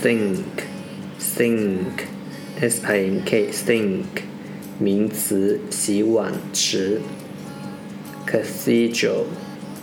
[0.00, 0.66] sink
[1.18, 2.06] sink
[2.58, 3.52] s i n k.
[3.52, 4.22] Sink
[4.78, 7.02] 名词洗碗池。
[8.26, 9.26] Cathedral.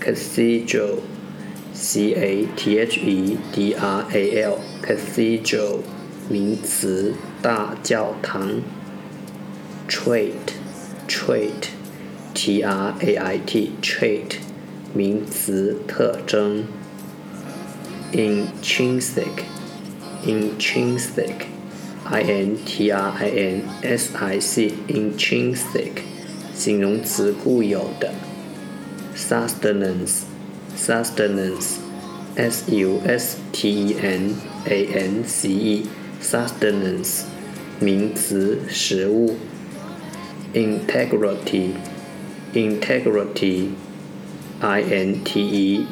[0.00, 1.00] Cathedral.
[1.74, 4.58] C a t h e d r a l.
[4.82, 5.82] Cathedral.
[9.88, 10.54] trait.
[11.06, 11.70] Trait.
[12.32, 13.72] T r a i t.
[13.82, 14.40] Trait
[20.25, 21.47] intrinsic,
[22.05, 26.03] i n t r i n s i c, intrinsic,
[26.53, 28.13] 形容词固有的。
[29.15, 30.23] sustenance,
[30.75, 31.77] sustenance,
[32.35, 35.85] s u s t e n a n c e,
[36.21, 37.23] sustenance,
[37.79, 39.35] 名词食物。
[40.53, 41.73] integrity,
[42.53, 43.71] integrity,
[44.61, 45.87] i n t e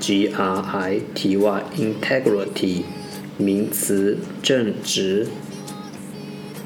[0.00, 2.84] g r i t y, integrity.
[3.38, 5.28] 名词，正直。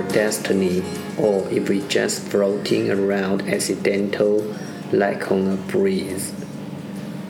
[0.00, 0.82] a destiny
[1.18, 4.42] or if we just floating around accidental
[4.92, 6.32] like on a breeze.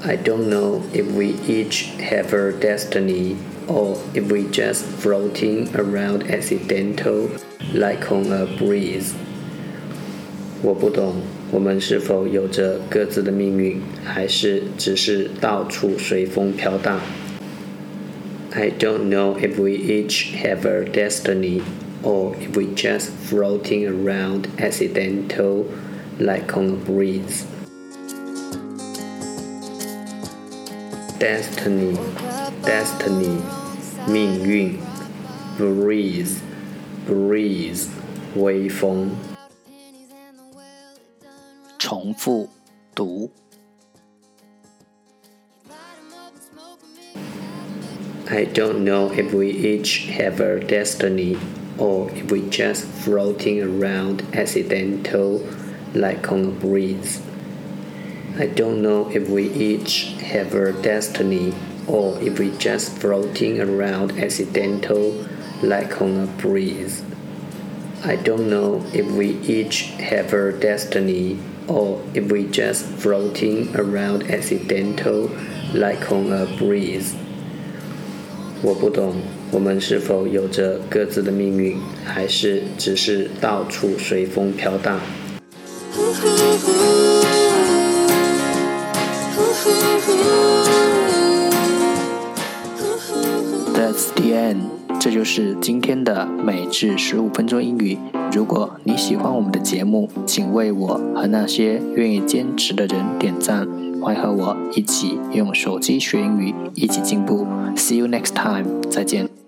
[0.04, 3.36] I don't know if we each have a destiny
[3.66, 7.30] or if we just floating around accidental
[7.74, 9.14] like on a breeze.
[10.62, 11.16] 我不懂，
[11.50, 17.00] 我们是否有着各自的命运，还是只是到处随风飘荡？
[18.52, 21.60] I don't know if we each have a destiny
[22.02, 25.69] or if we just floating around accidental
[26.19, 27.47] like on a breeze.
[31.19, 31.98] Destiny,
[32.62, 33.42] destiny,
[34.06, 34.78] 命运
[35.58, 36.38] breeze,
[37.06, 37.88] breeze,
[38.36, 39.10] 微风。
[41.78, 42.48] 重复
[42.94, 43.30] 读。
[48.28, 51.38] I don't know if we each have a destiny
[51.78, 55.47] or if we just floating around accidental
[55.94, 57.21] like on a breeze.
[58.38, 61.54] I don't know if we each have a destiny
[61.86, 65.27] or if we just floating around accidental
[65.62, 67.03] like on a breeze.
[68.04, 74.30] I don't know if we each have a destiny or if we just floating around
[74.30, 75.30] accidental
[75.72, 77.15] like on a breeze.
[78.62, 79.15] 我不懂，
[79.51, 84.97] 我们是否有着各自的命运，还是只是到处随风飘荡
[93.75, 94.57] ？That's the end.
[94.99, 97.97] 这就是今天的每至十五分钟英语。
[98.31, 103.67] 如果你喜欢我们的节目，请为我和那些愿意坚持的人点赞。
[104.01, 107.45] 欢迎和我一起用手机学英语，一起进步。
[107.75, 109.41] See you next time，再见。